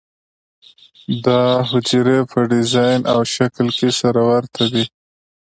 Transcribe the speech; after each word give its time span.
دا 1.25 1.41
حجرې 1.69 2.19
په 2.31 2.39
ډیزاین 2.51 3.01
او 3.13 3.19
شکل 3.35 3.67
کې 3.77 3.89
سره 3.99 4.21
ورته 4.31 4.63
دي. 4.73 4.85